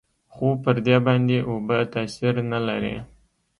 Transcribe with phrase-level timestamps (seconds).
[0.33, 2.95] خو پر دې باندې اوبه تاثير نه لري.